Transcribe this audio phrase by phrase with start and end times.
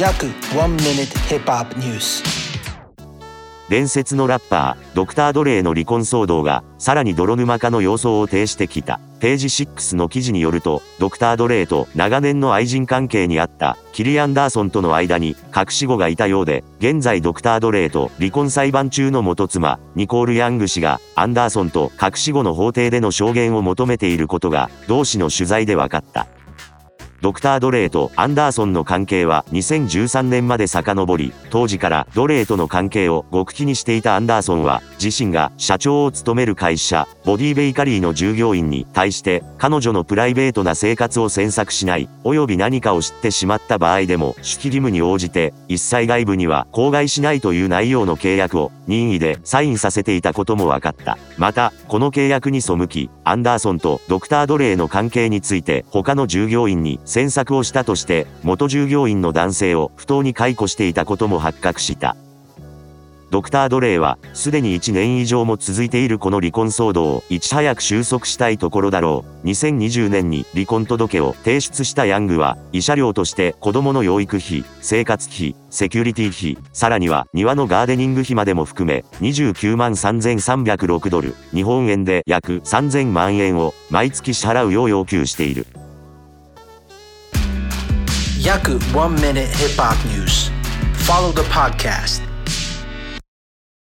[0.00, 2.24] 約1 minute hip hop news
[3.68, 8.98] 伝説のラッパー、ドクター・ドレイの離婚騒動が、さらに泥沼化の様相を呈してきた。
[9.20, 26.26] ページ6の記事によると、ドクター・ドレイと長年の愛人関係にあったキリアンダーソンとの間に隠し子がいたようで、現在ドクター・ドレイと離婚裁判中の元妻、ニコール・ヤング氏がアンダーソンと隠し子の法廷での証言を求めていることが、同氏の取材で分かった。
[27.20, 51.18] ドクター・ドレイとアンダーソンの関係は2013年まで遡り、当時からドレイとの関係を極秘にしていたアンダーソンは、自身が社長を務める会社、ボディベイカリーの従業員に対して、彼女のプライベートな生活を詮索しない、及び何かを知ってしまった場合でも、守秘義務に応じて、一切外部には口外しないという内容の契約を、任意でサインさせていたことも分かった。
[51.36, 62.16] また、この契約に背き、アンダーソンとドクター・ドレイの関係について、他の従業員に詮索をしたとして、元従業員の男性を不当に解雇していたことも発覚した。
[63.32, 69.46] ドクター・ドレイは、すでに1年以上も続いているこの離婚騒動をいち早く収束したいところだろう。
[69.48, 85.66] 2020年に離婚届を提出したヤングは、慰謝料として子供の養育費、生活費、セキュリティ費、さらには庭のガーデニング費までも含め、29万3306ドル、日本円で約3000万円を毎月支払うよう要求している。
[88.42, 90.50] 約1 minute hip hop news.
[91.06, 92.29] Follow the podcast